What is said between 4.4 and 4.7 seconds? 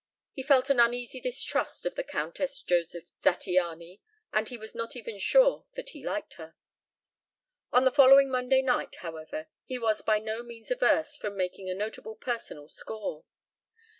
he